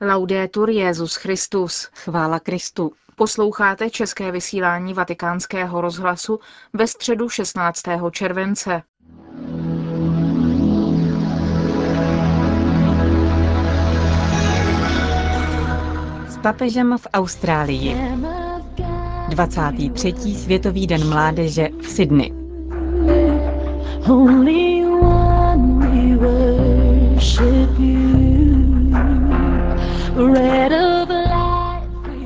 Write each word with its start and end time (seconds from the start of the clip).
Laudetur 0.00 0.70
Jezus 0.70 1.14
Christus, 1.14 1.88
chvála 1.94 2.40
Kristu. 2.40 2.92
Posloucháte 3.16 3.90
české 3.90 4.32
vysílání 4.32 4.94
Vatikánského 4.94 5.80
rozhlasu 5.80 6.38
ve 6.72 6.86
středu 6.86 7.28
16. 7.28 7.82
července. 8.10 8.82
S 16.28 16.38
papežem 16.42 16.98
v 16.98 17.06
Austrálii. 17.14 17.96
23. 19.28 20.12
Světový 20.12 20.86
den 20.86 21.08
mládeže 21.08 21.68
v 21.82 21.88
Sydney. 21.88 22.32
Only 24.08 24.84
one 25.00 25.88
we 25.88 26.16
worship 26.16 27.78
you. 27.78 28.37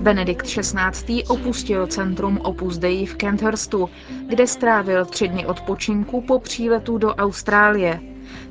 Benedikt 0.01 0.47
XVI. 0.47 1.25
opustil 1.29 1.87
centrum 1.87 2.39
Opus 2.39 2.79
Dei 2.79 3.07
v 3.07 3.15
Kenthurstu, 3.15 3.91
kde 4.27 4.47
strávil 4.47 5.05
tři 5.05 5.29
dny 5.29 5.47
odpočinku 5.47 6.21
po 6.21 6.39
příletu 6.39 6.99
do 6.99 7.15
Austrálie. 7.15 8.01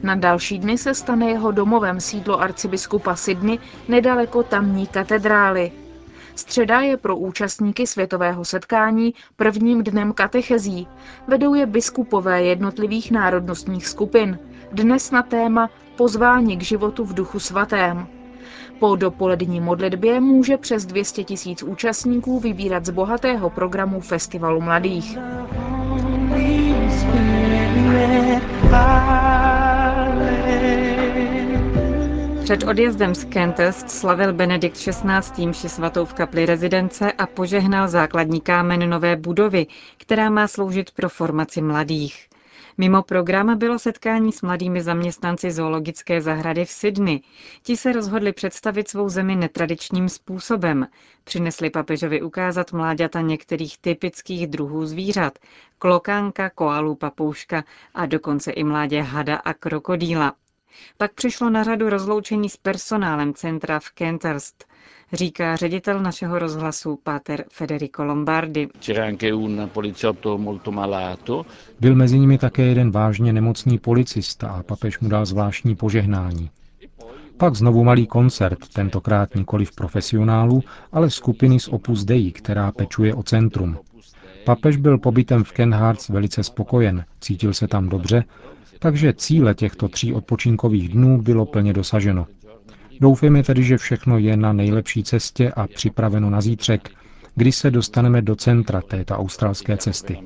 Na 0.04 0.16
další 0.16 0.60
dny 0.60 0.78
se 0.78 0.94
stane 0.94 1.30
jeho 1.30 1.52
domovem 1.52 2.00
sídlo 2.00 2.42
arcibiskupa 2.42 3.16
Sydney 3.16 3.60
nedaleko 3.88 4.44
tamní 4.44 4.88
katedrály. 4.88 5.72
Středa 6.36 6.82
je 6.82 6.98
pro 6.98 7.18
účastníky 7.18 7.88
světového 7.88 8.46
setkání 8.46 9.14
prvním 9.36 9.84
dnem 9.84 10.14
katechezí. 10.14 10.88
Vedou 11.28 11.54
je 11.54 11.66
biskupové 11.66 12.44
jednotlivých 12.44 13.12
národnostních 13.12 13.88
skupin. 13.88 14.40
Dnes 14.72 15.12
na 15.12 15.24
téma 15.24 15.70
Pozvání 15.96 16.58
k 16.58 16.62
životu 16.62 17.06
v 17.06 17.14
duchu 17.14 17.40
svatém. 17.40 18.21
Po 18.82 18.96
dopolední 18.96 19.60
modlitbě 19.60 20.20
může 20.20 20.58
přes 20.58 20.86
200 20.86 21.24
tisíc 21.24 21.64
účastníků 21.64 22.40
vybírat 22.40 22.86
z 22.86 22.90
bohatého 22.90 23.50
programu 23.50 24.00
Festivalu 24.02 24.62
mladých. 24.62 25.18
Před 32.44 32.64
odjezdem 32.64 33.16
z 33.16 33.24
Kentest 33.24 33.92
slavil 33.92 34.34
Benedikt 34.34 34.78
XVI. 34.78 35.48
mši 35.48 35.70
svatou 35.70 36.06
v 36.06 36.14
kapli 36.14 36.46
rezidence 36.46 37.12
a 37.12 37.28
požehnal 37.28 37.88
základní 37.88 38.42
kámen 38.42 38.90
nové 38.90 39.16
budovy, 39.16 39.68
která 39.98 40.30
má 40.30 40.48
sloužit 40.48 40.92
pro 40.92 41.10
formaci 41.10 41.62
mladých. 41.62 42.31
Mimo 42.78 43.04
program 43.04 43.58
bylo 43.58 43.80
setkání 43.80 44.32
s 44.32 44.42
mladými 44.42 44.82
zaměstnanci 44.82 45.52
zoologické 45.52 46.22
zahrady 46.22 46.66
v 46.66 46.70
Sydney. 46.70 47.22
Ti 47.64 47.78
se 47.78 47.92
rozhodli 47.92 48.34
představit 48.34 48.88
svou 48.88 49.10
zemi 49.10 49.36
netradičním 49.36 50.10
způsobem. 50.10 50.88
Přinesli 51.24 51.70
papežovi 51.70 52.22
ukázat 52.22 52.72
mláďata 52.72 53.22
některých 53.22 53.78
typických 53.78 54.48
druhů 54.48 54.86
zvířat. 54.86 55.40
Klokánka, 55.80 56.50
koalu, 56.50 56.96
papouška 56.96 57.64
a 57.94 58.06
dokonce 58.06 58.52
i 58.52 58.64
mládě 58.64 59.02
hada 59.02 59.36
a 59.36 59.54
krokodýla. 59.54 60.34
Pak 60.98 61.14
přišlo 61.14 61.50
na 61.50 61.64
řadu 61.64 61.90
rozloučení 61.90 62.50
s 62.50 62.58
personálem 62.58 63.34
centra 63.34 63.80
v 63.80 63.90
Kenterst 63.90 64.66
říká 65.14 65.56
ředitel 65.56 66.02
našeho 66.02 66.40
rozhlasu 66.40 67.00
Páter 67.04 67.44
Federico 67.52 68.04
Lombardi. 68.04 68.68
Byl 71.80 71.96
mezi 71.96 72.20
nimi 72.20 72.38
také 72.38 72.64
jeden 72.64 72.92
vážně 72.92 73.34
nemocný 73.34 73.78
policista 73.78 74.50
a 74.50 74.64
papež 74.64 75.00
mu 75.00 75.10
dal 75.10 75.26
zvláštní 75.26 75.76
požehnání. 75.76 76.50
Pak 77.38 77.56
znovu 77.56 77.84
malý 77.84 78.08
koncert, 78.08 78.60
tentokrát 78.74 79.36
nikoli 79.36 79.66
v 79.66 79.76
profesionálu, 79.76 80.64
ale 80.92 81.10
skupiny 81.10 81.60
z 81.60 81.68
Opus 81.68 82.04
Dei, 82.04 82.32
která 82.32 82.72
pečuje 82.72 83.16
o 83.16 83.24
centrum. 83.24 83.78
Papež 84.46 84.78
byl 84.78 84.98
pobytem 84.98 85.44
v 85.44 85.52
Kenhards 85.52 86.10
velice 86.10 86.44
spokojen, 86.44 87.06
cítil 87.20 87.54
se 87.54 87.68
tam 87.68 87.90
dobře, 87.90 88.24
takže 88.82 89.14
cíle 89.14 89.54
těchto 89.56 89.88
tří 89.88 90.14
odpočinkových 90.14 90.90
dnů 90.90 91.22
bylo 91.22 91.46
plně 91.46 91.74
dosaženo. 91.74 92.28
Doufejme 93.00 93.44
tedy, 93.44 93.64
že 93.64 93.78
všechno 93.78 94.18
je 94.18 94.38
na 94.38 94.54
nejlepší 94.54 95.04
cestě 95.04 95.52
a 95.52 95.68
připraveno 95.68 96.30
na 96.30 96.42
zítřek, 96.42 96.90
kdy 97.36 97.52
se 97.52 97.72
dostaneme 97.72 98.22
do 98.22 98.36
centra 98.36 98.82
této 98.82 99.16
australské 99.18 99.78
cesty. 99.78 100.18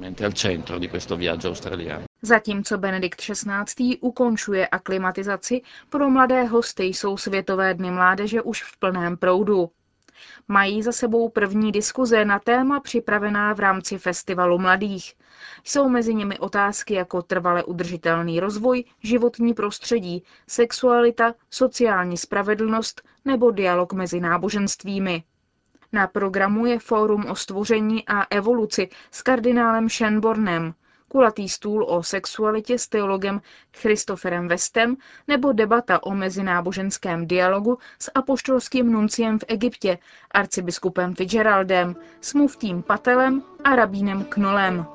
Zatímco 2.22 2.78
Benedikt 2.78 3.22
XVI. 3.22 3.98
ukončuje 4.02 4.68
aklimatizaci, 4.68 5.62
pro 5.90 6.10
mladé 6.10 6.44
hosty 6.44 6.84
jsou 6.84 7.18
Světové 7.18 7.74
dny 7.74 7.92
mládeže 7.92 8.42
už 8.42 8.64
v 8.64 8.78
plném 8.80 9.18
proudu. 9.18 9.70
Mají 10.48 10.84
za 10.84 10.92
sebou 10.92 11.30
první 11.30 11.72
diskuze 11.72 12.26
na 12.26 12.40
téma 12.40 12.80
připravená 12.80 13.54
v 13.54 13.60
rámci 13.60 13.98
Festivalu 13.98 14.58
mladých. 14.58 15.14
Jsou 15.64 15.90
mezi 15.90 16.14
nimi 16.16 16.40
otázky 16.40 16.94
jako 16.94 17.22
trvale 17.22 17.64
udržitelný 17.64 18.40
rozvoj, 18.40 18.84
životní 19.04 19.54
prostředí, 19.54 20.24
sexualita, 20.48 21.34
sociální 21.50 22.18
spravedlnost 22.18 23.02
nebo 23.26 23.52
dialog 23.52 23.94
mezi 23.94 24.20
náboženstvími. 24.20 25.24
Na 25.94 26.08
programu 26.08 26.66
je 26.66 26.80
fórum 26.80 27.26
o 27.26 27.36
stvoření 27.36 28.08
a 28.08 28.24
evoluci 28.30 28.90
s 29.12 29.22
kardinálem 29.22 29.90
Shenbornem, 29.90 30.74
kulatý 31.16 31.50
stůl 31.50 31.84
o 31.84 32.04
sexualitě 32.04 32.80
s 32.80 32.88
teologem 32.88 33.42
Christopherem 33.78 34.48
Westem 34.48 34.96
nebo 35.28 35.52
debata 35.52 36.04
o 36.04 36.16
mezináboženském 36.16 37.28
dialogu 37.28 37.78
s 38.00 38.12
apoštolským 38.16 38.92
nunciem 38.92 39.40
v 39.40 39.44
Egyptě, 39.48 39.98
arcibiskupem 40.32 41.16
Fitzgeraldem, 41.16 41.96
s 42.22 42.34
muftím 42.34 42.84
Patelem 42.84 43.44
a 43.64 43.76
rabínem 43.76 44.24
Knolem. 44.24 44.86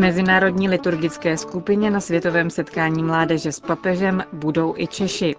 Mezinárodní 0.00 0.68
liturgické 0.68 1.36
skupině 1.36 1.90
na 1.90 2.00
světovém 2.00 2.50
setkání 2.50 3.02
mládeže 3.02 3.52
s 3.52 3.60
papežem 3.60 4.24
budou 4.32 4.74
i 4.76 4.86
Češi. 4.86 5.36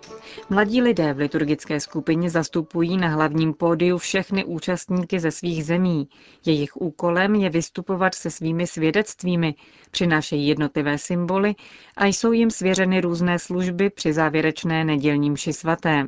Mladí 0.50 0.82
lidé 0.82 1.14
v 1.14 1.18
liturgické 1.18 1.80
skupině 1.80 2.30
zastupují 2.30 2.98
na 2.98 3.08
hlavním 3.08 3.54
pódiu 3.54 3.98
všechny 3.98 4.46
účastníky 4.46 5.20
ze 5.20 5.32
svých 5.32 5.66
zemí. 5.66 6.10
Jejich 6.46 6.78
úkolem 6.78 7.36
je 7.36 7.50
vystupovat 7.50 8.16
se 8.16 8.30
svými 8.32 8.68
svědectvími, 8.68 9.56
přinášejí 9.92 10.48
jednotlivé 10.48 10.98
symboly 10.98 11.56
a 11.98 12.06
jsou 12.06 12.32
jim 12.32 12.52
svěřeny 12.52 13.02
různé 13.02 13.40
služby 13.40 13.90
při 13.90 14.14
závěrečné 14.14 14.86
nedělní 14.86 15.32
mši 15.32 15.54
svaté. 15.54 16.08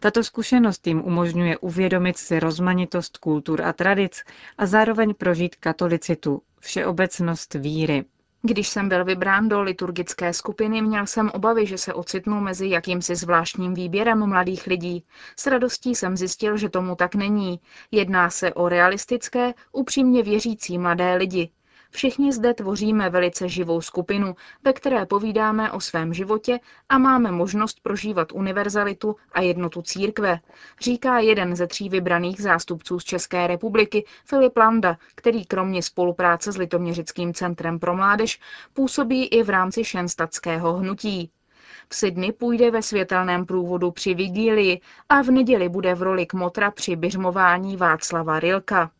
Tato 0.00 0.24
zkušenost 0.24 0.86
jim 0.86 1.02
umožňuje 1.04 1.58
uvědomit 1.58 2.16
si 2.18 2.40
rozmanitost 2.40 3.16
kultur 3.18 3.62
a 3.62 3.72
tradic 3.72 4.22
a 4.58 4.66
zároveň 4.66 5.14
prožít 5.14 5.56
katolicitu, 5.56 6.42
všeobecnost 6.62 7.54
víry. 7.54 8.04
Když 8.42 8.68
jsem 8.68 8.88
byl 8.88 9.04
vybrán 9.04 9.48
do 9.48 9.62
liturgické 9.62 10.32
skupiny, 10.32 10.82
měl 10.82 11.06
jsem 11.06 11.30
obavy, 11.34 11.66
že 11.66 11.78
se 11.78 11.94
ocitnu 11.94 12.40
mezi 12.40 12.68
jakýmsi 12.68 13.16
zvláštním 13.16 13.74
výběrem 13.74 14.26
mladých 14.28 14.66
lidí. 14.66 15.04
S 15.36 15.46
radostí 15.46 15.94
jsem 15.94 16.16
zjistil, 16.16 16.56
že 16.56 16.68
tomu 16.68 16.96
tak 16.96 17.14
není. 17.14 17.60
Jedná 17.90 18.30
se 18.30 18.54
o 18.54 18.68
realistické, 18.68 19.54
upřímně 19.72 20.22
věřící 20.22 20.78
mladé 20.78 21.14
lidi. 21.14 21.50
Všichni 21.94 22.32
zde 22.32 22.54
tvoříme 22.54 23.10
velice 23.10 23.48
živou 23.48 23.80
skupinu, 23.80 24.36
ve 24.64 24.72
které 24.72 25.06
povídáme 25.06 25.72
o 25.72 25.80
svém 25.80 26.14
životě 26.14 26.60
a 26.88 26.98
máme 26.98 27.32
možnost 27.32 27.80
prožívat 27.82 28.32
univerzalitu 28.32 29.16
a 29.32 29.40
jednotu 29.40 29.82
církve, 29.82 30.38
říká 30.80 31.18
jeden 31.18 31.56
ze 31.56 31.66
tří 31.66 31.88
vybraných 31.88 32.40
zástupců 32.40 33.00
z 33.00 33.04
České 33.04 33.46
republiky, 33.46 34.04
Filip 34.24 34.56
Landa, 34.56 34.96
který 35.14 35.44
kromě 35.44 35.82
spolupráce 35.82 36.52
s 36.52 36.56
Litoměřickým 36.56 37.34
centrem 37.34 37.78
pro 37.78 37.96
mládež 37.96 38.40
působí 38.72 39.26
i 39.26 39.42
v 39.42 39.50
rámci 39.50 39.84
šenstatského 39.84 40.72
hnutí. 40.74 41.30
V 41.88 41.94
Sydney 41.94 42.32
půjde 42.32 42.70
ve 42.70 42.82
světelném 42.82 43.46
průvodu 43.46 43.90
při 43.90 44.14
vigílii 44.14 44.80
a 45.08 45.22
v 45.22 45.30
neděli 45.30 45.68
bude 45.68 45.94
v 45.94 46.02
roli 46.02 46.26
kmotra 46.26 46.70
při 46.70 46.96
běžmování 46.96 47.76
Václava 47.76 48.40
Rilka. 48.40 48.90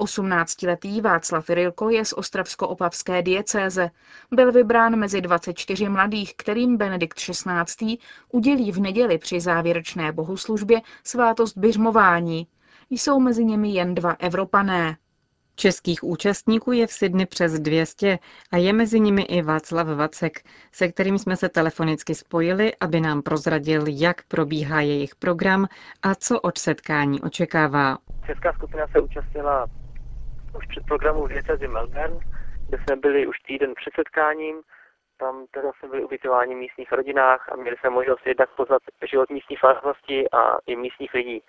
18-letý 0.00 1.00
Václav 1.00 1.50
Rilko 1.50 1.90
je 1.90 2.04
z 2.04 2.12
ostravsko-opavské 2.12 3.22
diecéze. 3.22 3.90
Byl 4.30 4.52
vybrán 4.52 4.96
mezi 4.96 5.20
24 5.20 5.88
mladých, 5.88 6.34
kterým 6.36 6.76
Benedikt 6.76 7.18
XVI. 7.18 7.98
udělí 8.32 8.72
v 8.72 8.80
neděli 8.80 9.18
při 9.18 9.40
závěrečné 9.40 10.12
bohoslužbě 10.12 10.80
svátost 11.04 11.58
běžmování. 11.58 12.46
Jsou 12.90 13.20
mezi 13.20 13.44
nimi 13.44 13.70
jen 13.70 13.94
dva 13.94 14.16
Evropané. 14.18 14.96
Českých 15.60 16.04
účastníků 16.04 16.72
je 16.72 16.86
v 16.86 16.92
Sydney 16.92 17.26
přes 17.26 17.52
200 17.60 18.18
a 18.50 18.56
je 18.56 18.72
mezi 18.72 19.00
nimi 19.00 19.22
i 19.22 19.42
Václav 19.42 19.86
Vacek, 19.86 20.42
se 20.72 20.88
kterým 20.88 21.18
jsme 21.18 21.36
se 21.36 21.48
telefonicky 21.48 22.14
spojili, 22.14 22.72
aby 22.80 23.00
nám 23.00 23.22
prozradil, 23.22 23.84
jak 23.86 24.22
probíhá 24.28 24.80
jejich 24.80 25.14
program 25.14 25.66
a 26.02 26.14
co 26.14 26.40
od 26.40 26.58
setkání 26.58 27.20
očekává. 27.20 27.98
Česká 28.26 28.52
skupina 28.52 28.86
se 28.92 29.00
účastnila 29.00 29.66
už 30.54 30.66
před 30.66 30.84
programu 30.86 31.24
v 31.24 31.28
diecezi 31.28 31.68
Melbourne, 31.68 32.18
kde 32.68 32.78
jsme 32.78 32.96
byli 32.96 33.26
už 33.26 33.38
týden 33.38 33.74
před 33.74 33.94
setkáním 33.94 34.62
tam 35.20 35.46
teda 35.50 35.70
jsme 35.72 35.88
byli 35.88 36.04
ubytováni 36.04 36.54
v 36.54 36.58
místních 36.58 36.92
rodinách 36.92 37.48
a 37.52 37.56
měli 37.56 37.76
jsme 37.76 37.90
možnost 37.90 38.26
jednak 38.26 38.50
poznat 38.50 38.82
život 39.10 39.30
místní 39.30 39.56
farnosti 39.56 40.30
a 40.30 40.58
i 40.66 40.76
místních 40.76 41.14
lidí. 41.14 41.42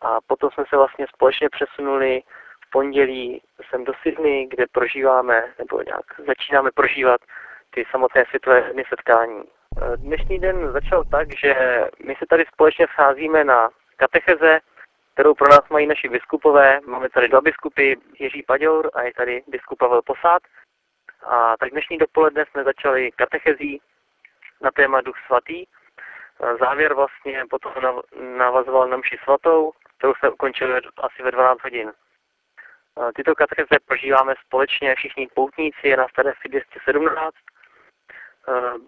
A 0.00 0.18
potom 0.26 0.50
jsme 0.50 0.64
se 0.68 0.76
vlastně 0.76 1.06
společně 1.14 1.48
přesunuli 1.48 2.22
v 2.66 2.70
pondělí 2.70 3.42
sem 3.70 3.84
do 3.84 3.92
Sydney, 4.02 4.46
kde 4.46 4.64
prožíváme, 4.72 5.44
nebo 5.58 5.82
nějak 5.82 6.06
začínáme 6.26 6.70
prožívat 6.74 7.20
ty 7.70 7.84
samotné 7.90 8.24
světové 8.28 8.72
dny 8.72 8.84
setkání. 8.88 9.42
Dnešní 9.96 10.38
den 10.38 10.72
začal 10.72 11.04
tak, 11.04 11.28
že 11.38 11.54
my 12.06 12.14
se 12.18 12.26
tady 12.26 12.44
společně 12.52 12.86
vcházíme 12.86 13.44
na 13.44 13.70
katecheze, 13.96 14.60
kterou 15.20 15.34
pro 15.34 15.48
nás 15.48 15.68
mají 15.70 15.86
naši 15.86 16.08
biskupové. 16.08 16.80
Máme 16.86 17.08
tady 17.08 17.28
dva 17.28 17.40
biskupy, 17.40 17.96
Jiří 18.18 18.42
Paďour 18.42 18.90
a 18.94 19.02
je 19.02 19.12
tady 19.14 19.42
biskup 19.48 19.78
Pavel 19.78 20.02
Posát. 20.02 20.42
A 21.22 21.56
tak 21.56 21.70
dnešní 21.70 21.98
dopoledne 21.98 22.44
jsme 22.46 22.64
začali 22.64 23.12
katechezí 23.12 23.80
na 24.60 24.70
téma 24.70 25.00
Duch 25.00 25.16
Svatý. 25.26 25.64
Závěr 26.60 26.94
vlastně 26.94 27.44
potom 27.50 27.72
navazoval 28.36 28.88
na 28.88 28.96
mši 28.96 29.18
svatou, 29.24 29.72
kterou 29.98 30.14
jsme 30.14 30.30
ukončili 30.30 30.80
asi 30.96 31.22
ve 31.22 31.30
12 31.30 31.62
hodin. 31.62 31.92
Tyto 33.14 33.34
katecheze 33.34 33.80
prožíváme 33.86 34.34
společně 34.46 34.94
všichni 34.94 35.28
poutníci, 35.34 35.88
je 35.88 35.96
nás 35.96 36.12
tady 36.12 36.28
asi 36.28 36.48
217, 36.48 37.34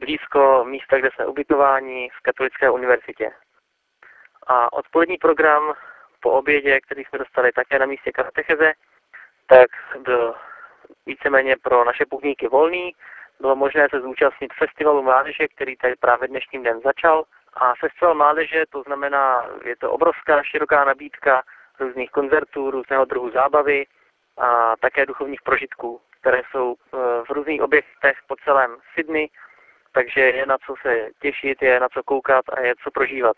blízko 0.01 0.65
místa, 0.65 0.99
kde 0.99 1.11
jsme 1.15 1.27
ubytováni 1.27 2.09
v 2.19 2.21
Katolické 2.23 2.71
univerzitě. 2.71 3.31
A 4.47 4.73
odpolední 4.73 5.19
program 5.19 5.75
po 6.23 6.31
obědě, 6.31 6.81
který 6.81 7.05
jsme 7.05 7.19
dostali 7.19 7.53
také 7.53 7.79
na 7.79 7.87
místě 7.87 8.13
katecheze, 8.13 8.73
tak 9.47 9.71
byl 9.99 10.35
víceméně 11.07 11.57
pro 11.63 11.85
naše 11.85 12.07
půvníky 12.07 12.49
volný. 12.49 12.95
Bylo 13.41 13.57
možné 13.57 13.89
se 13.91 14.01
zúčastnit 14.01 14.53
festivalu 14.59 15.03
mládeže, 15.03 15.49
který 15.49 15.77
tady 15.77 15.95
právě 16.01 16.29
dnešním 16.29 16.63
den 16.63 16.81
začal. 16.85 17.25
A 17.55 17.75
festival 17.75 18.15
mládeže, 18.15 18.65
to 18.71 18.83
znamená, 18.83 19.47
je 19.65 19.77
to 19.77 19.93
obrovská, 19.93 20.43
široká 20.43 20.85
nabídka 20.85 21.43
různých 21.81 22.11
koncertů, 22.11 22.71
různého 22.71 23.05
druhu 23.05 23.31
zábavy 23.31 23.87
a 24.39 24.77
také 24.77 25.07
duchovních 25.07 25.43
prožitků, 25.43 26.01
které 26.21 26.43
jsou 26.51 26.75
e, 26.75 26.97
v 27.27 27.31
různých 27.31 27.63
objektech 27.63 28.19
po 28.27 28.37
celém 28.45 28.77
Sydney, 28.95 29.29
takže 29.93 30.21
je 30.21 30.47
na 30.47 30.59
co 30.67 30.75
se 30.83 31.09
těšit, 31.21 31.63
je 31.63 31.81
na 31.81 31.89
co 31.89 32.03
koukat 32.03 32.45
a 32.49 32.61
je 32.61 32.75
co 32.83 32.91
prožívat. 32.91 33.37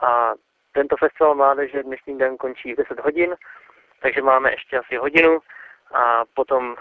A 0.00 0.32
tento 0.76 0.96
festival 0.96 1.34
mládeže 1.34 1.82
dnešní 1.82 2.18
den 2.18 2.36
končí 2.36 2.72
v 2.72 2.76
10 2.76 3.00
hodin, 3.00 3.36
takže 4.02 4.22
máme 4.22 4.50
ještě 4.50 4.78
asi 4.78 4.96
hodinu 4.96 5.38
a 5.94 6.24
potom 6.34 6.76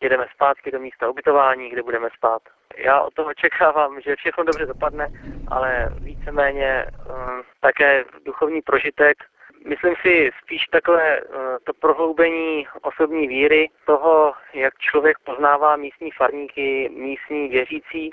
jedeme 0.00 0.26
zpátky 0.34 0.70
do 0.70 0.80
místa 0.80 1.10
ubytování, 1.10 1.70
kde 1.70 1.82
budeme 1.82 2.08
spát. 2.16 2.42
Já 2.76 3.00
od 3.00 3.14
toho 3.14 3.28
očekávám, 3.28 4.00
že 4.00 4.16
všechno 4.16 4.44
dobře 4.44 4.66
dopadne, 4.66 5.06
ale 5.48 5.88
víceméně 6.00 6.86
um, 6.86 7.42
také 7.60 8.04
duchovní 8.24 8.62
prožitek. 8.62 9.16
Myslím 9.68 9.94
si 10.02 10.30
spíš 10.42 10.62
takové 10.72 11.22
uh, 11.22 11.36
to 11.64 11.72
prohloubení 11.72 12.66
osobní 12.82 13.28
víry, 13.28 13.68
toho, 13.86 14.34
jak 14.54 14.74
člověk 14.78 15.18
poznává 15.24 15.76
místní 15.76 16.10
farníky, 16.10 16.90
místní 16.92 17.48
věřící. 17.48 18.10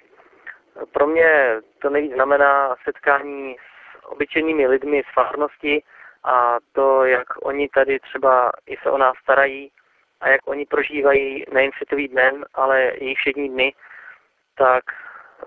Pro 0.91 1.07
mě 1.07 1.55
to 1.81 1.89
nejvíc 1.89 2.13
znamená 2.13 2.75
setkání 2.83 3.55
s 3.55 3.76
obyčejnými 4.07 4.67
lidmi 4.67 5.03
z 5.11 5.13
farnosti 5.13 5.83
a 6.23 6.57
to, 6.71 7.05
jak 7.05 7.27
oni 7.45 7.69
tady 7.69 7.99
třeba 7.99 8.51
i 8.65 8.77
se 8.83 8.91
o 8.91 8.97
nás 8.97 9.17
starají, 9.23 9.71
a 10.21 10.29
jak 10.29 10.41
oni 10.47 10.65
prožívají 10.65 11.45
nejen 11.53 11.71
světový 11.71 12.07
den, 12.07 12.45
ale 12.53 12.89
i 12.89 13.15
všední 13.15 13.49
dny, 13.49 13.73
tak 14.57 14.83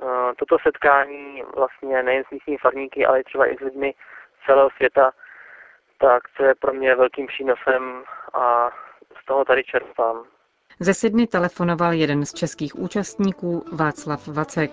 uh, 0.03 0.09
toto 0.39 0.57
setkání 0.63 1.43
vlastně 1.57 2.03
nejen 2.03 2.25
s 2.25 2.31
místními 2.31 2.59
farníky, 2.59 3.07
ale 3.07 3.25
třeba 3.25 3.47
i 3.47 3.57
s 3.57 3.61
lidmi 3.61 3.95
celého 4.47 4.71
světa, 4.77 5.13
tak 5.99 6.23
to 6.37 6.45
je 6.45 6.55
pro 6.55 6.73
mě 6.73 6.95
velkým 6.95 7.27
přínosem 7.27 8.05
a 8.35 8.71
z 9.23 9.25
toho 9.27 9.45
tady 9.45 9.65
čerpám. 9.65 10.25
Ze 10.81 10.95
Sydney 10.95 11.27
telefonoval 11.27 11.93
jeden 11.93 12.25
z 12.25 12.35
českých 12.35 12.75
účastníků 12.75 13.65
Václav 13.77 14.29
Vacek. 14.29 14.71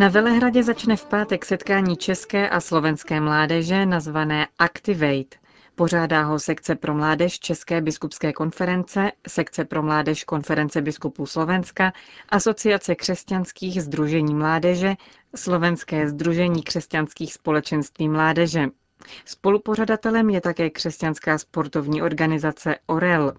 Na 0.00 0.08
Velehradě 0.08 0.62
začne 0.62 0.96
v 0.96 1.06
pátek 1.06 1.44
setkání 1.44 1.96
české 1.96 2.48
a 2.48 2.60
slovenské 2.60 3.20
mládeže 3.20 3.86
nazvané 3.86 4.46
Activate. 4.58 5.36
Pořádá 5.74 6.22
ho 6.22 6.38
sekce 6.38 6.74
pro 6.74 6.94
mládež 6.94 7.38
České 7.38 7.80
biskupské 7.80 8.32
konference, 8.32 9.12
sekce 9.28 9.64
pro 9.64 9.82
mládež 9.82 10.24
Konference 10.24 10.80
biskupů 10.82 11.26
Slovenska, 11.26 11.92
Asociace 12.28 12.94
křesťanských 12.94 13.82
združení 13.82 14.34
mládeže, 14.34 14.94
Slovenské 15.36 16.08
združení 16.08 16.62
křesťanských 16.62 17.34
společenství 17.34 18.08
mládeže. 18.08 18.68
Spolupořadatelem 19.24 20.30
je 20.30 20.40
také 20.40 20.70
křesťanská 20.70 21.38
sportovní 21.38 22.02
organizace 22.02 22.76
OREL. 22.86 23.34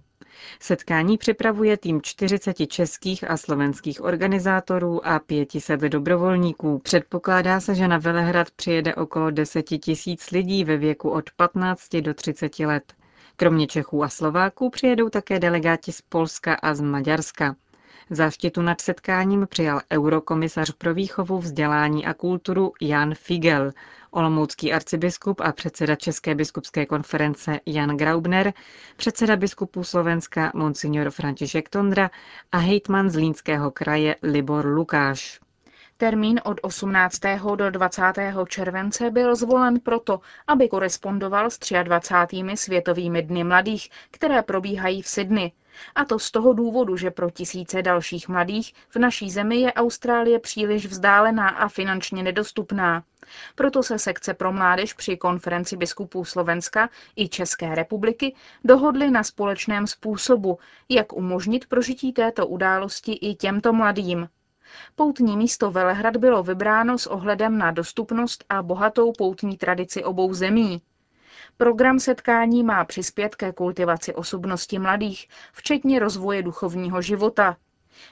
Setkání 0.60 1.18
připravuje 1.18 1.78
tým 1.78 2.02
40 2.02 2.68
českých 2.68 3.32
a 3.32 3.38
slovenských 3.38 4.04
organizátorů 4.04 5.08
a 5.08 5.20
500 5.20 5.80
dobrovolníků. 5.82 6.80
Předpokládá 6.80 7.60
se, 7.60 7.76
že 7.76 7.88
na 7.88 7.98
Velehrad 7.98 8.52
přijede 8.52 8.96
okolo 8.96 9.32
10 9.32 9.64
tisíc 9.64 10.32
lidí 10.32 10.64
ve 10.64 10.78
věku 10.78 11.10
od 11.10 11.32
15 11.36 11.96
do 11.96 12.14
30 12.14 12.60
let. 12.60 12.94
Kromě 13.36 13.68
Čechů 13.68 14.04
a 14.04 14.10
Slováků 14.10 14.70
přijedou 14.70 15.10
také 15.10 15.40
delegáti 15.40 15.92
z 15.92 16.02
Polska 16.02 16.54
a 16.54 16.74
z 16.74 16.82
Maďarska. 16.82 17.56
Záštitu 18.14 18.62
nad 18.62 18.82
setkáním 18.82 19.48
přijal 19.50 19.82
eurokomisař 19.92 20.72
pro 20.72 20.94
výchovu, 20.94 21.38
vzdělání 21.40 22.06
a 22.06 22.14
kulturu 22.14 22.74
Jan 22.82 23.16
Figel, 23.16 23.72
olomoucký 24.12 24.74
arcibiskup 24.74 25.42
a 25.42 25.52
předseda 25.52 25.96
České 25.96 26.36
biskupské 26.36 26.86
konference 26.86 27.60
Jan 27.66 27.98
Graubner, 27.98 28.54
předseda 28.98 29.36
biskupů 29.36 29.84
Slovenska 29.84 30.52
Monsignor 30.56 31.12
František 31.12 31.70
Tondra 31.70 32.12
a 32.52 32.58
hejtman 32.58 33.10
z 33.10 33.16
Línského 33.16 33.72
kraje 33.72 34.16
Libor 34.24 34.66
Lukáš. 34.66 35.40
Termín 35.98 36.42
od 36.44 36.58
18. 36.62 37.20
do 37.56 37.72
20. 37.72 38.02
července 38.48 39.10
byl 39.12 39.36
zvolen 39.36 39.80
proto, 39.80 40.20
aby 40.48 40.68
korespondoval 40.68 41.50
s 41.50 41.60
23. 41.84 42.44
světovými 42.56 43.22
dny 43.22 43.44
mladých, 43.44 43.90
které 44.12 44.42
probíhají 44.44 45.02
v 45.02 45.08
Sydney. 45.08 45.52
A 45.96 46.06
to 46.06 46.20
z 46.20 46.32
toho 46.32 46.54
důvodu, 46.54 46.98
že 46.98 47.12
pro 47.12 47.32
tisíce 47.32 47.82
dalších 47.82 48.30
mladých 48.30 48.74
v 48.90 48.96
naší 48.96 49.32
zemi 49.32 49.56
je 49.56 49.74
Austrálie 49.74 50.40
příliš 50.40 50.86
vzdálená 50.86 51.50
a 51.50 51.68
finančně 51.68 52.24
nedostupná. 52.24 53.04
Proto 53.56 53.84
se 53.84 54.00
sekce 54.00 54.34
pro 54.34 54.52
mládež 54.54 54.94
při 54.94 55.18
konferenci 55.18 55.78
biskupů 55.78 56.26
Slovenska 56.26 56.90
i 57.16 57.30
České 57.30 57.76
republiky 57.76 58.36
dohodly 58.64 59.12
na 59.12 59.24
společném 59.24 59.88
způsobu, 59.88 60.60
jak 60.90 61.14
umožnit 61.14 61.66
prožití 61.66 62.14
této 62.14 62.48
události 62.48 63.14
i 63.22 63.36
těmto 63.36 63.74
mladým. 63.74 64.30
Poutní 64.96 65.38
místo 65.38 65.72
Velehrad 65.72 66.18
bylo 66.18 66.44
vybráno 66.44 66.98
s 66.98 67.08
ohledem 67.08 67.58
na 67.58 67.72
dostupnost 67.72 68.46
a 68.50 68.64
bohatou 68.64 69.12
poutní 69.12 69.58
tradici 69.58 70.04
obou 70.04 70.34
zemí. 70.34 70.82
Program 71.62 72.00
setkání 72.00 72.64
má 72.64 72.86
přispět 72.86 73.36
ke 73.36 73.52
kultivaci 73.52 74.14
osobnosti 74.14 74.80
mladých, 74.80 75.28
včetně 75.54 76.00
rozvoje 76.00 76.44
duchovního 76.44 77.02
života. 77.02 77.58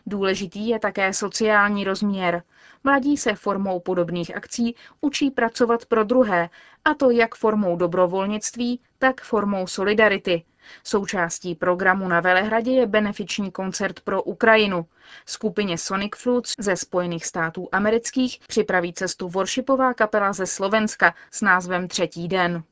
Důležitý 0.06 0.68
je 0.68 0.79
také 0.79 1.13
sociální 1.13 1.84
rozměr. 1.84 2.44
Mladí 2.84 3.18
se 3.18 3.36
formou 3.36 3.79
podobných 3.79 4.36
akcí 4.36 4.75
učí 5.01 5.32
pracovat 5.32 5.86
pro 5.86 6.03
druhé, 6.03 6.50
a 6.86 6.94
to 6.94 7.10
jak 7.10 7.36
formou 7.36 7.75
dobrovolnictví, 7.75 8.82
tak 9.00 9.22
formou 9.22 9.68
solidarity. 9.68 10.44
Součástí 10.84 11.56
programu 11.56 12.08
na 12.08 12.20
Velehradě 12.20 12.72
je 12.72 12.88
benefiční 12.88 13.51
koncert 13.51 14.00
pro 14.00 14.24
Ukrajinu. 14.24 14.86
Skupině 15.25 15.77
Sonic 15.77 16.12
Flutes 16.18 16.53
ze 16.60 16.75
Spojených 16.75 17.25
států 17.25 17.70
amerických 17.72 18.39
připraví 18.48 18.94
cestu 18.94 19.29
worshipová 19.29 19.94
kapela 19.94 20.34
ze 20.34 20.46
Slovenska 20.46 21.13
s 21.32 21.41
názvem 21.41 21.88
Třetí 21.88 22.27
den. 22.27 22.63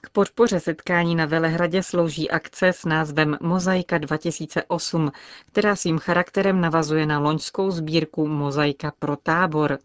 K 0.00 0.10
podpoře 0.10 0.60
setkání 0.60 1.14
na 1.14 1.26
Velehradě 1.26 1.82
slouží 1.82 2.30
akce 2.30 2.68
s 2.68 2.84
názvem 2.84 3.36
Mozaika 3.40 3.98
2008, 3.98 5.12
která 5.46 5.76
svým 5.76 5.98
charakterem 5.98 6.60
navazuje 6.60 7.06
na 7.06 7.18
loňskou 7.18 7.70
sbírku 7.70 8.28
Mozaika 8.28 8.92
pro 8.98 9.16
tábor. 9.16 9.78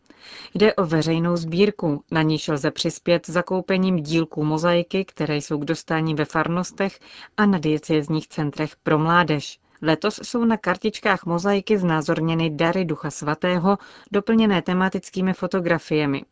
Jde 0.54 0.74
o 0.74 0.86
veřejnou 0.86 1.38
sbírku, 1.38 2.04
na 2.12 2.22
níž 2.22 2.48
lze 2.48 2.72
přispět 2.72 3.30
zakoupením 3.30 3.96
dílků 4.04 4.44
mozaiky, 4.44 5.06
které 5.06 5.38
jsou 5.38 5.58
k 5.58 5.66
dostání 5.66 6.16
ve 6.16 6.26
farnostech 6.26 7.00
a 7.38 7.46
na 7.46 7.58
diecézních 7.58 8.28
centrech 8.28 8.76
pro 8.84 9.00
mládež. 9.00 9.60
Letos 9.82 10.20
jsou 10.24 10.46
na 10.46 10.58
kartičkách 10.58 11.26
mozaiky 11.26 11.78
znázorněny 11.78 12.50
dary 12.50 12.86
Ducha 12.86 13.12
Svatého, 13.12 13.78
doplněné 14.12 14.62
tematickými 14.62 15.34
fotografiemi. 15.34 16.24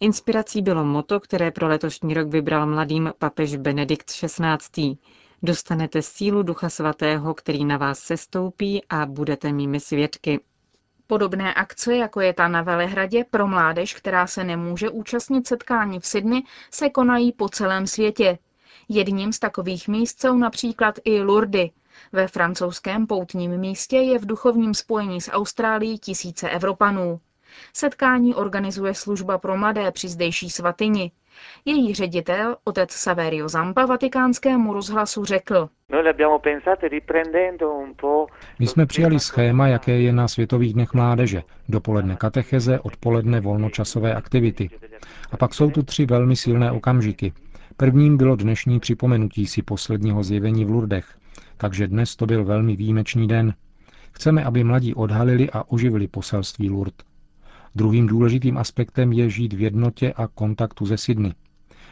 Inspirací 0.00 0.62
bylo 0.62 0.84
moto, 0.84 1.20
které 1.20 1.50
pro 1.50 1.68
letošní 1.68 2.14
rok 2.14 2.28
vybral 2.28 2.66
mladým 2.66 3.12
papež 3.18 3.56
Benedikt 3.56 4.06
XVI. 4.10 4.96
Dostanete 5.42 6.02
sílu 6.02 6.42
Ducha 6.42 6.68
Svatého, 6.68 7.34
který 7.34 7.64
na 7.64 7.76
vás 7.76 7.98
sestoupí 7.98 8.82
a 8.88 9.06
budete 9.06 9.52
mými 9.52 9.80
svědky. 9.80 10.40
Podobné 11.06 11.54
akce, 11.54 11.96
jako 11.96 12.20
je 12.20 12.32
ta 12.32 12.48
na 12.48 12.62
Velehradě 12.62 13.24
pro 13.30 13.46
mládež, 13.46 13.94
která 13.94 14.26
se 14.26 14.44
nemůže 14.44 14.90
účastnit 14.90 15.46
setkání 15.46 16.00
v 16.00 16.06
Sydney, 16.06 16.42
se 16.70 16.90
konají 16.90 17.32
po 17.32 17.48
celém 17.48 17.86
světě. 17.86 18.38
Jedním 18.88 19.32
z 19.32 19.38
takových 19.38 19.88
míst 19.88 20.20
jsou 20.20 20.36
například 20.36 20.98
i 21.04 21.22
Lourdes. 21.22 21.70
Ve 22.12 22.28
francouzském 22.28 23.06
poutním 23.06 23.58
místě 23.58 23.96
je 23.96 24.18
v 24.18 24.26
duchovním 24.26 24.74
spojení 24.74 25.20
s 25.20 25.30
Austrálií 25.30 25.98
tisíce 25.98 26.50
Evropanů. 26.50 27.20
Setkání 27.72 28.34
organizuje 28.34 28.94
služba 28.94 29.38
pro 29.38 29.56
mladé 29.56 29.90
při 29.90 30.08
zdejší 30.08 30.50
svatyni. 30.50 31.12
Její 31.64 31.94
ředitel, 31.94 32.56
otec 32.64 32.92
Saverio 32.92 33.48
Zampa, 33.48 33.86
vatikánskému 33.86 34.72
rozhlasu 34.72 35.24
řekl. 35.24 35.68
My 38.58 38.66
jsme 38.66 38.86
přijali 38.86 39.20
schéma, 39.20 39.68
jaké 39.68 40.00
je 40.00 40.12
na 40.12 40.28
Světových 40.28 40.74
dnech 40.74 40.92
mládeže. 40.92 41.42
Dopoledne 41.68 42.16
katecheze, 42.16 42.80
odpoledne 42.80 43.40
volnočasové 43.40 44.14
aktivity. 44.14 44.70
A 45.32 45.36
pak 45.36 45.54
jsou 45.54 45.70
tu 45.70 45.82
tři 45.82 46.06
velmi 46.06 46.36
silné 46.36 46.72
okamžiky. 46.72 47.32
Prvním 47.76 48.16
bylo 48.16 48.36
dnešní 48.36 48.80
připomenutí 48.80 49.46
si 49.46 49.62
posledního 49.62 50.22
zjevení 50.22 50.64
v 50.64 50.70
Lurdech. 50.70 51.18
Takže 51.56 51.88
dnes 51.88 52.16
to 52.16 52.26
byl 52.26 52.44
velmi 52.44 52.76
výjimečný 52.76 53.28
den. 53.28 53.54
Chceme, 54.12 54.44
aby 54.44 54.64
mladí 54.64 54.94
odhalili 54.94 55.50
a 55.50 55.64
oživili 55.70 56.08
poselství 56.08 56.70
Lourdes. 56.70 57.11
Druhým 57.74 58.06
důležitým 58.06 58.58
aspektem 58.58 59.12
je 59.12 59.30
žít 59.30 59.52
v 59.52 59.60
jednotě 59.60 60.12
a 60.12 60.26
kontaktu 60.26 60.86
ze 60.86 60.96
Sydney. 60.96 61.32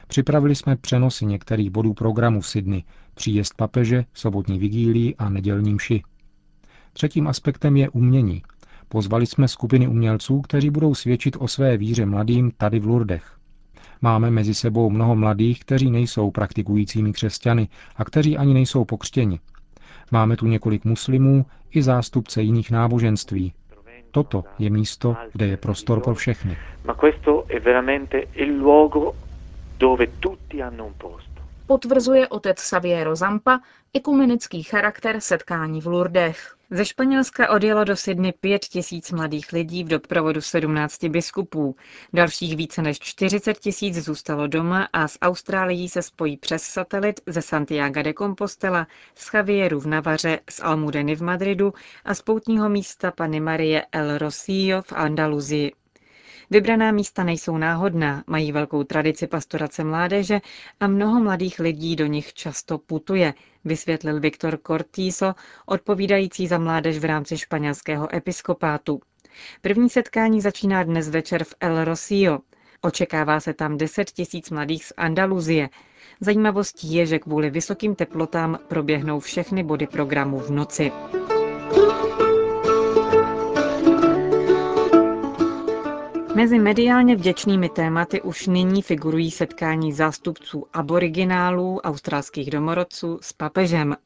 Připravili 0.07 0.55
jsme 0.55 0.77
přenosy 0.77 1.27
některých 1.27 1.71
bodů 1.71 1.95
programu 1.95 2.41
v 2.41 2.47
Sydney, 2.47 2.85
příjezd 3.15 3.55
papeže, 3.57 4.05
sobotní 4.15 4.59
vigílii 4.59 5.15
a 5.15 5.29
nedělní 5.29 5.75
mši. 5.75 6.03
Třetím 6.93 7.29
aspektem 7.29 7.77
je 7.77 7.89
umění. 7.89 8.43
Pozvali 8.89 9.27
jsme 9.27 9.49
skupiny 9.49 9.89
umělců, 9.89 10.41
kteří 10.41 10.71
budou 10.71 10.95
svědčit 10.95 11.37
o 11.41 11.49
své 11.49 11.77
víře 11.77 12.07
mladým 12.07 12.51
tady 12.57 12.81
v 12.81 12.87
Lurdech. 12.87 13.37
Máme 14.03 14.31
mezi 14.31 14.55
sebou 14.55 14.91
mnoho 14.91 15.17
mladých, 15.17 15.61
kteří 15.61 15.91
nejsou 15.91 16.31
praktikujícími 16.31 17.13
křesťany 17.13 17.69
a 17.97 18.05
kteří 18.05 18.37
ani 18.37 18.55
nejsou 18.55 18.85
pokřtěni. 18.85 19.41
Máme 20.13 20.37
tu 20.37 20.47
několik 20.47 20.85
muslimů 20.85 21.47
i 21.71 21.83
zástupce 21.83 22.43
jiných 22.43 22.71
náboženství, 22.71 23.53
Toto 24.11 24.45
je 24.59 24.71
místo, 24.71 25.17
kde 25.33 25.47
je 25.47 25.57
prostor 25.57 26.01
pro 26.01 26.15
všechny. 26.15 26.57
Potvrzuje 31.67 32.29
otec 32.29 32.59
Saviero 32.61 33.17
Zampa 33.17 33.61
ekumenický 33.95 34.63
charakter 34.63 35.21
setkání 35.21 35.81
v 35.81 35.87
Lourdech. 35.87 36.57
Ze 36.73 36.85
Španělska 36.85 37.51
odjelo 37.51 37.85
do 37.85 37.97
Sydney 37.97 38.33
pět 38.33 38.65
tisíc 38.65 39.13
mladých 39.13 39.53
lidí 39.53 39.85
v 39.85 39.89
doprovodu 39.89 40.41
17 40.41 41.05
biskupů. 41.05 41.77
Dalších 42.13 42.57
více 42.57 42.83
než 42.83 42.99
40 42.99 43.59
tisíc 43.59 44.05
zůstalo 44.05 44.47
doma 44.47 44.89
a 44.93 45.09
z 45.09 45.19
Austrálií 45.23 45.89
se 45.89 46.03
spojí 46.03 46.37
přes 46.37 46.63
satelit 46.63 47.21
ze 47.27 47.43
Santiago 47.43 48.03
de 48.03 48.15
Compostela, 48.15 48.87
z 49.15 49.35
Javieru 49.35 49.81
v 49.81 49.87
Navaře, 49.87 50.41
z 50.51 50.61
Almudeny 50.63 51.17
v 51.17 51.23
Madridu 51.23 51.73
a 52.05 52.15
z 52.15 52.23
poutního 52.23 52.69
místa 52.69 53.11
Pany 53.11 53.41
Marie 53.41 53.87
El 53.93 54.19
Rocío 54.19 54.83
v 54.83 54.93
Andaluzii. 54.93 55.73
Vybraná 56.53 56.93
místa 56.93 57.25
nejsou 57.25 57.59
náhodná, 57.59 58.25
mají 58.27 58.53
velkou 58.53 58.85
tradici 58.85 59.27
pastorace 59.27 59.85
mládeže 59.85 60.41
a 60.81 60.87
mnoho 60.87 61.21
mladých 61.21 61.59
lidí 61.59 61.97
do 61.97 62.07
nich 62.07 62.35
často 62.35 62.79
putuje, 62.79 63.35
vysvětlil 63.65 64.21
Viktor 64.21 64.59
Cortizo, 64.67 65.35
odpovídající 65.67 66.47
za 66.47 66.59
mládež 66.59 66.99
v 66.99 67.05
rámci 67.05 67.39
španělského 67.39 68.17
episkopátu. 68.17 69.01
První 69.63 69.91
setkání 69.91 70.41
začíná 70.41 70.83
dnes 70.83 71.09
večer 71.09 71.45
v 71.45 71.55
El 71.61 71.85
Rocío. 71.85 72.39
Očekává 72.81 73.41
se 73.41 73.55
tam 73.55 73.77
10 73.77 74.11
tisíc 74.11 74.51
mladých 74.51 74.85
z 74.85 74.93
Andaluzie. 74.97 75.69
Zajímavostí 76.21 76.95
je, 76.95 77.07
že 77.07 77.19
kvůli 77.19 77.51
vysokým 77.51 77.95
teplotám 77.95 78.59
proběhnou 78.69 79.21
všechny 79.21 79.63
body 79.65 79.87
programu 79.87 80.39
v 80.39 80.51
noci. 80.51 80.93
Mezi 86.41 86.59
mediálně 86.59 87.17
vděčnými 87.17 87.69
tématy 87.69 88.23
už 88.23 88.47
nyní 88.47 88.83
figurují 88.83 89.31
setkání 89.31 89.93
zástupců 89.93 90.67
aboriginálů, 90.73 91.81
australských 91.81 92.51
domorodců 92.51 93.19
s 93.23 93.33
papežem. 93.33 93.97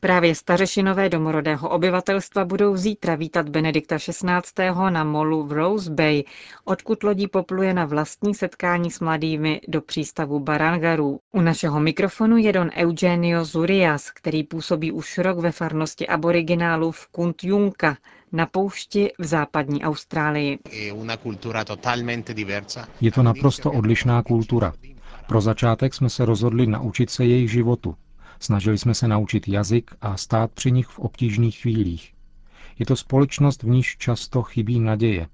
Právě 0.00 0.34
stařešinové 0.34 1.08
domorodého 1.08 1.68
obyvatelstva 1.68 2.44
budou 2.44 2.76
zítra 2.76 3.14
vítat 3.14 3.48
Benedikta 3.48 3.98
XVI. 3.98 4.70
na 4.90 5.04
molu 5.04 5.46
v 5.46 5.52
Rose 5.52 5.90
Bay, 5.90 6.24
odkud 6.64 7.02
lodí 7.02 7.28
popluje 7.28 7.74
na 7.74 7.84
vlastní 7.84 8.34
setkání 8.34 8.90
s 8.90 9.00
mladými 9.00 9.60
do 9.68 9.80
přístavu 9.80 10.40
Barangaru. 10.40 11.20
U 11.32 11.40
našeho 11.40 11.80
mikrofonu 11.80 12.36
je 12.36 12.52
don 12.52 12.70
Eugenio 12.76 13.44
Zurias, 13.44 14.10
který 14.10 14.42
působí 14.44 14.92
už 14.92 15.18
rok 15.18 15.38
ve 15.38 15.52
farnosti 15.52 16.06
aboriginálů 16.06 16.90
v 16.90 17.06
Kuntjunka, 17.06 17.96
na 18.32 18.46
poušti 18.46 19.10
v 19.18 19.24
západní 19.24 19.82
Austrálii. 19.84 20.58
Je 23.00 23.12
to 23.12 23.22
naprosto 23.22 23.72
odlišná 23.72 24.22
kultura. 24.22 24.72
Pro 25.26 25.40
začátek 25.40 25.94
jsme 25.94 26.10
se 26.10 26.24
rozhodli 26.24 26.66
naučit 26.66 27.10
se 27.10 27.24
jejich 27.24 27.50
životu. 27.50 27.96
Snažili 28.40 28.78
jsme 28.78 28.94
se 28.94 29.08
naučit 29.08 29.48
jazyk 29.48 29.90
a 30.00 30.16
stát 30.16 30.50
při 30.52 30.72
nich 30.72 30.86
v 30.86 30.98
obtížných 30.98 31.58
chvílích. 31.58 32.12
Je 32.78 32.86
to 32.86 32.96
společnost, 32.96 33.62
v 33.62 33.68
níž 33.68 33.96
často 33.98 34.42
chybí 34.42 34.80
naděje. 34.80 35.26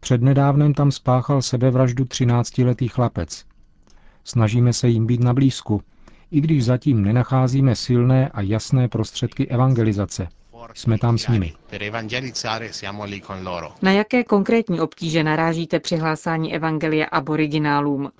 Přednedávnem 0.00 0.74
tam 0.74 0.92
spáchal 0.92 1.42
sebevraždu 1.42 2.04
13-letý 2.04 2.88
chlapec. 2.88 3.44
Snažíme 4.24 4.72
se 4.72 4.88
jim 4.88 5.06
být 5.06 5.20
na 5.20 5.34
blízku, 5.34 5.82
i 6.30 6.40
když 6.40 6.64
zatím 6.64 7.02
nenacházíme 7.02 7.76
silné 7.76 8.28
a 8.28 8.40
jasné 8.40 8.88
prostředky 8.88 9.48
evangelizace– 9.48 10.28
jsme 10.74 10.98
tam 10.98 11.18
s 11.18 11.28
nimi. 11.28 11.52
Na 13.82 13.92
jaké 13.92 14.24
konkrétní 14.24 14.80
obtíže 14.80 15.24
narážíte 15.24 15.80
při 15.80 15.96
hlásání 15.96 16.54
evangelia 16.54 17.06
aboriginálům? 17.12 18.10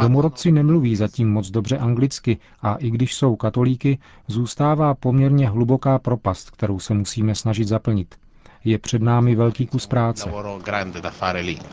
Domorodci 0.00 0.52
nemluví 0.52 0.96
zatím 0.96 1.32
moc 1.32 1.50
dobře 1.50 1.78
anglicky 1.78 2.38
a 2.62 2.74
i 2.74 2.90
když 2.90 3.14
jsou 3.14 3.36
katolíky, 3.36 3.98
zůstává 4.28 4.94
poměrně 4.94 5.48
hluboká 5.48 5.98
propast, 5.98 6.50
kterou 6.50 6.78
se 6.78 6.94
musíme 6.94 7.34
snažit 7.34 7.68
zaplnit 7.68 8.14
je 8.64 8.78
před 8.78 9.02
námi 9.02 9.34
velký 9.34 9.66
kus 9.66 9.86
práce. 9.86 10.30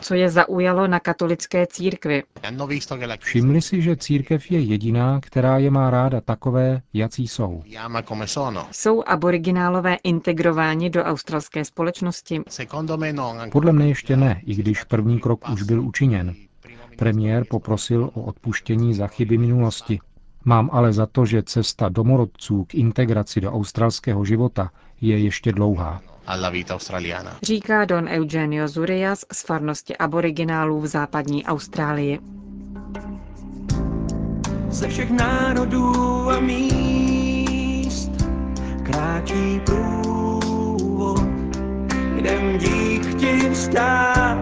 Co 0.00 0.14
je 0.14 0.30
zaujalo 0.30 0.86
na 0.86 1.00
katolické 1.00 1.66
církvi? 1.66 2.22
Všimli 3.20 3.62
si, 3.62 3.82
že 3.82 3.96
církev 3.96 4.50
je 4.50 4.60
jediná, 4.60 5.20
která 5.20 5.58
je 5.58 5.70
má 5.70 5.90
ráda 5.90 6.20
takové, 6.20 6.82
jací 6.92 7.28
jsou. 7.28 7.62
Jsou 8.70 9.02
aboriginálové 9.06 9.96
integrováni 10.04 10.90
do 10.90 11.04
australské 11.04 11.64
společnosti? 11.64 12.40
Podle 13.52 13.72
mne 13.72 13.88
ještě 13.88 14.16
ne, 14.16 14.42
i 14.46 14.54
když 14.54 14.84
první 14.84 15.20
krok 15.20 15.48
už 15.52 15.62
byl 15.62 15.82
učiněn. 15.82 16.34
Premiér 16.96 17.44
poprosil 17.50 18.10
o 18.14 18.22
odpuštění 18.22 18.94
za 18.94 19.06
chyby 19.06 19.38
minulosti. 19.38 19.98
Mám 20.44 20.70
ale 20.72 20.92
za 20.92 21.06
to, 21.06 21.26
že 21.26 21.42
cesta 21.42 21.88
domorodců 21.88 22.64
k 22.64 22.74
integraci 22.74 23.40
do 23.40 23.52
australského 23.52 24.24
života 24.24 24.70
je 25.00 25.18
ještě 25.18 25.52
dlouhá 25.52 26.00
alla 26.26 26.50
vita 26.50 26.74
australiana. 26.74 27.36
Říká 27.42 27.84
Don 27.84 28.08
Eugenio 28.08 28.68
Zurias 28.68 29.24
z 29.32 29.42
farnosti 29.42 29.96
aboriginálů 29.96 30.80
v 30.80 30.86
západní 30.86 31.44
Austrálii. 31.44 32.18
Ze 34.68 34.88
všech 34.88 35.10
národů 35.10 36.30
a 36.30 36.40
míst 36.40 38.10
kráčí 38.82 39.60
průvod, 39.66 41.20
jdem 42.16 42.58
dík 42.58 43.14
ti 43.20 43.50
vstát. 43.50 44.38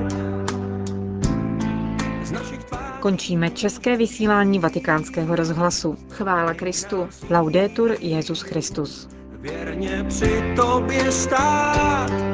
Končíme 3.00 3.50
české 3.50 3.96
vysílání 3.96 4.58
vatikánského 4.58 5.36
rozhlasu. 5.36 5.96
Chvála 6.10 6.54
Kristu. 6.54 7.08
Laudetur 7.30 7.96
Jezus 8.00 8.42
Christus 8.42 9.08
věrně 9.42 10.04
při 10.08 10.42
tobě 10.56 11.12
stát. 11.12 12.29